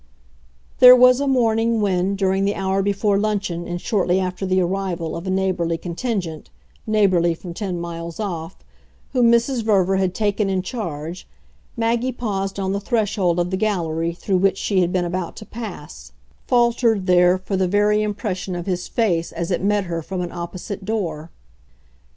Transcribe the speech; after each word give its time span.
There 0.79 0.95
was 0.95 1.19
a 1.19 1.27
morning 1.27 1.79
when, 1.79 2.15
during 2.15 2.43
the 2.43 2.55
hour 2.55 2.81
before 2.81 3.19
luncheon 3.19 3.67
and 3.67 3.79
shortly 3.79 4.19
after 4.19 4.47
the 4.47 4.59
arrival 4.59 5.15
of 5.15 5.27
a 5.27 5.29
neighbourly 5.29 5.77
contingent 5.77 6.49
neighbourly 6.87 7.35
from 7.35 7.53
ten 7.53 7.79
miles 7.79 8.19
off 8.19 8.57
whom 9.13 9.31
Mrs. 9.31 9.61
Verver 9.63 9.97
had 9.97 10.15
taken 10.15 10.49
in 10.49 10.63
charge, 10.63 11.27
Maggie 11.77 12.11
paused 12.11 12.59
on 12.59 12.71
the 12.73 12.79
threshold 12.79 13.37
of 13.39 13.51
the 13.51 13.57
gallery 13.57 14.11
through 14.11 14.37
which 14.37 14.57
she 14.57 14.81
had 14.81 14.91
been 14.91 15.05
about 15.05 15.35
to 15.35 15.45
pass, 15.45 16.13
faltered 16.47 17.05
there 17.05 17.37
for 17.37 17.55
the 17.55 17.67
very 17.67 18.01
impression 18.01 18.55
of 18.55 18.65
his 18.65 18.87
face 18.87 19.31
as 19.31 19.51
it 19.51 19.63
met 19.63 19.83
her 19.83 20.01
from 20.01 20.21
an 20.21 20.31
opposite 20.31 20.83
door. 20.83 21.29